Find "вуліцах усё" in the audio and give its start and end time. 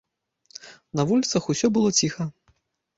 1.11-1.67